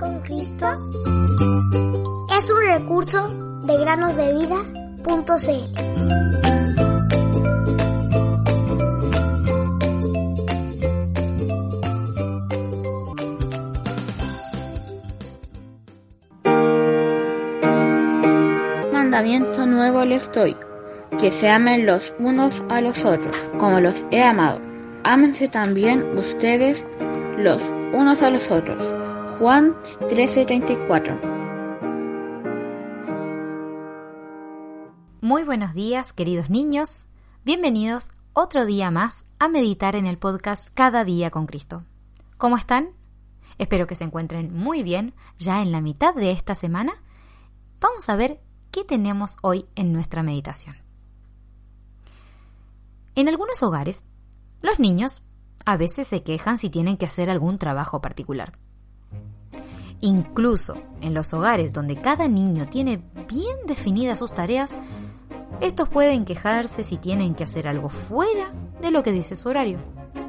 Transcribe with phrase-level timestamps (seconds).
[0.00, 0.66] con Cristo
[2.34, 3.28] es un recurso
[3.66, 4.50] de granosdevida.cl.
[18.90, 20.56] Mandamiento nuevo les doy,
[21.18, 24.62] que se amen los unos a los otros, como los he amado.
[25.04, 26.86] Ámense también ustedes
[27.36, 29.09] los unos a los otros.
[29.40, 31.18] Juan 13:34
[35.22, 37.06] Muy buenos días, queridos niños.
[37.42, 41.84] Bienvenidos otro día más a meditar en el podcast Cada día con Cristo.
[42.36, 42.90] ¿Cómo están?
[43.56, 46.92] Espero que se encuentren muy bien ya en la mitad de esta semana.
[47.80, 50.76] Vamos a ver qué tenemos hoy en nuestra meditación.
[53.14, 54.04] En algunos hogares,
[54.60, 55.24] los niños
[55.64, 58.58] a veces se quejan si tienen que hacer algún trabajo particular.
[60.00, 64.76] Incluso en los hogares donde cada niño tiene bien definidas sus tareas,
[65.60, 69.78] estos pueden quejarse si tienen que hacer algo fuera de lo que dice su horario,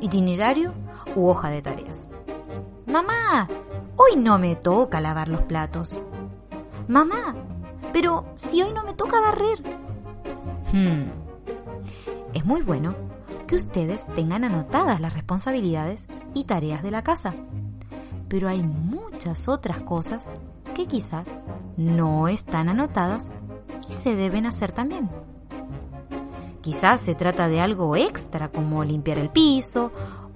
[0.00, 0.74] itinerario
[1.14, 2.08] u hoja de tareas.
[2.86, 3.48] Mamá,
[3.96, 5.94] hoy no me toca lavar los platos.
[6.88, 7.36] Mamá,
[7.92, 9.62] pero si hoy no me toca barrer.
[10.72, 11.10] Hmm.
[12.34, 12.96] Es muy bueno
[13.46, 17.34] que ustedes tengan anotadas las responsabilidades y tareas de la casa.
[18.30, 20.30] Pero hay muchas otras cosas
[20.74, 21.30] que quizás
[21.76, 23.30] no están anotadas
[23.88, 25.10] y se deben hacer también.
[26.62, 29.90] Quizás se trata de algo extra como limpiar el piso,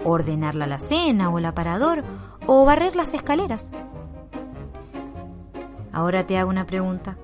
[0.05, 2.03] ordenar la alacena o el aparador
[2.47, 3.71] o barrer las escaleras.
[5.93, 7.17] Ahora te hago una pregunta.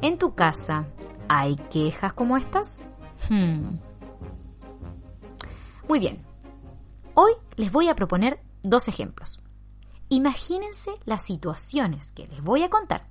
[0.00, 0.86] ¿En tu casa
[1.28, 2.80] hay quejas como estas?
[3.28, 3.78] Hmm.
[5.88, 6.22] Muy bien.
[7.14, 9.43] Hoy les voy a proponer dos ejemplos.
[10.14, 13.08] Imagínense las situaciones que les voy a contar.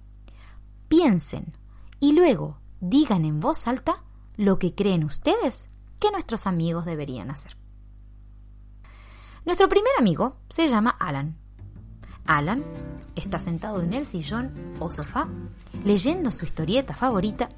[0.87, 1.53] Piensen
[1.99, 4.05] y luego digan en voz alta
[4.37, 5.69] lo que creen ustedes
[5.99, 7.57] que nuestros amigos deberían hacer.
[9.43, 11.35] Nuestro primer amigo se llama Alan.
[12.25, 12.63] Alan
[13.17, 15.27] está sentado en el sillón o sofá
[15.83, 17.49] leyendo su historieta favorita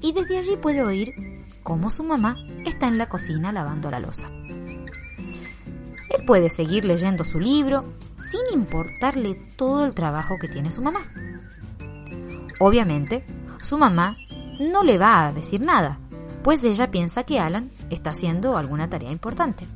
[0.00, 4.30] y desde allí puede oír cómo su mamá está en la cocina lavando la losa.
[6.10, 7.80] Él puede seguir leyendo su libro
[8.32, 11.00] sin importarle todo el trabajo que tiene su mamá.
[12.60, 13.26] Obviamente,
[13.60, 14.16] su mamá
[14.58, 15.98] no le va a decir nada,
[16.42, 19.66] pues ella piensa que Alan está haciendo alguna tarea importante.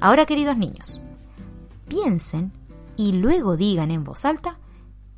[0.00, 1.00] Ahora, queridos niños,
[1.86, 2.52] piensen
[2.96, 4.58] y luego digan en voz alta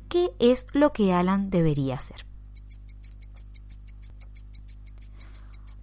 [0.09, 2.27] qué es lo que Alan debería hacer.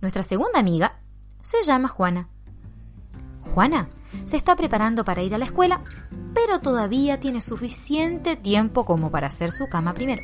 [0.01, 1.01] Nuestra segunda amiga
[1.41, 2.29] se llama Juana.
[3.55, 3.89] Juana
[4.25, 5.83] se está preparando para ir a la escuela,
[6.35, 10.23] pero todavía tiene suficiente tiempo como para hacer su cama primero.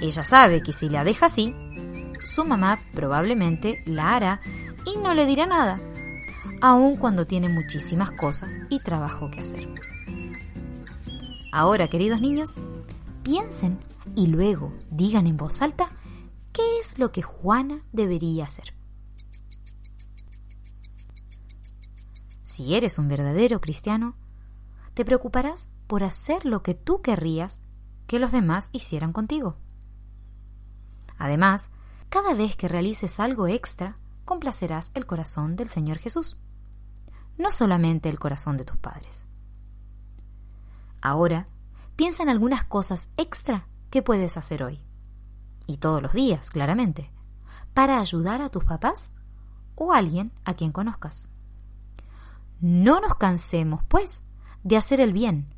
[0.00, 1.54] Ella sabe que si la deja así,
[2.24, 4.40] su mamá probablemente la hará
[4.84, 5.80] y no le dirá nada,
[6.60, 9.68] aun cuando tiene muchísimas cosas y trabajo que hacer.
[11.50, 12.60] Ahora, queridos niños,
[13.22, 13.78] piensen
[14.14, 15.86] y luego digan en voz alta
[16.52, 18.77] qué es lo que Juana debería hacer.
[22.58, 24.16] Si eres un verdadero cristiano,
[24.94, 27.60] te preocuparás por hacer lo que tú querrías
[28.08, 29.54] que los demás hicieran contigo.
[31.18, 31.70] Además,
[32.08, 36.36] cada vez que realices algo extra, complacerás el corazón del Señor Jesús,
[37.36, 39.28] no solamente el corazón de tus padres.
[41.00, 41.46] Ahora,
[41.94, 44.82] piensa en algunas cosas extra que puedes hacer hoy,
[45.68, 47.12] y todos los días, claramente,
[47.72, 49.12] para ayudar a tus papás
[49.76, 51.28] o a alguien a quien conozcas.
[52.60, 54.22] No nos cansemos, pues,
[54.64, 55.54] de hacer el bien,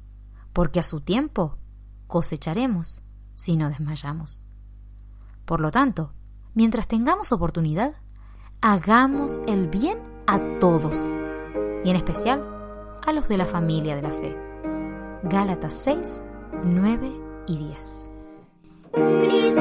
[0.53, 1.57] porque a su tiempo
[2.07, 3.03] cosecharemos
[3.35, 4.41] si no desmayamos.
[5.45, 6.13] Por lo tanto,
[6.55, 7.95] mientras tengamos oportunidad,
[8.61, 11.11] hagamos el bien a todos,
[11.85, 12.45] y en especial
[13.07, 14.37] a los de la familia de la fe.
[15.23, 16.23] Gálatas 6,
[16.65, 17.13] 9
[17.47, 18.11] y 10.
[18.93, 19.61] Cristo